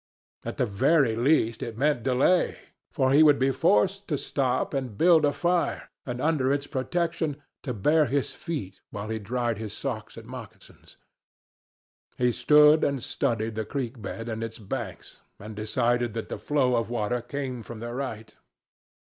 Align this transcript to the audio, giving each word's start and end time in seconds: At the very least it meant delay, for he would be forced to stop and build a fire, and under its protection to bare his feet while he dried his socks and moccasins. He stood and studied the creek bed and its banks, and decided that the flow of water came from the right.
At 0.43 0.57
the 0.57 0.65
very 0.65 1.15
least 1.15 1.61
it 1.61 1.77
meant 1.77 2.01
delay, 2.01 2.57
for 2.89 3.11
he 3.11 3.21
would 3.21 3.37
be 3.37 3.51
forced 3.51 4.07
to 4.07 4.17
stop 4.17 4.73
and 4.73 4.97
build 4.97 5.25
a 5.25 5.31
fire, 5.31 5.91
and 6.07 6.19
under 6.19 6.51
its 6.51 6.65
protection 6.65 7.39
to 7.61 7.71
bare 7.71 8.07
his 8.07 8.33
feet 8.33 8.81
while 8.89 9.09
he 9.09 9.19
dried 9.19 9.59
his 9.59 9.73
socks 9.73 10.17
and 10.17 10.25
moccasins. 10.25 10.97
He 12.17 12.31
stood 12.31 12.83
and 12.83 13.03
studied 13.03 13.53
the 13.53 13.63
creek 13.63 14.01
bed 14.01 14.27
and 14.27 14.43
its 14.43 14.57
banks, 14.57 15.21
and 15.39 15.55
decided 15.55 16.15
that 16.15 16.29
the 16.29 16.39
flow 16.39 16.77
of 16.77 16.89
water 16.89 17.21
came 17.21 17.61
from 17.61 17.79
the 17.79 17.93
right. 17.93 18.35